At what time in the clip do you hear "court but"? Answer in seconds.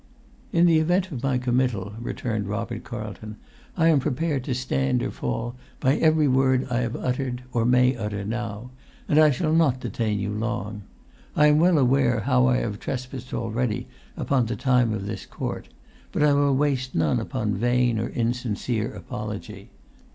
15.27-16.23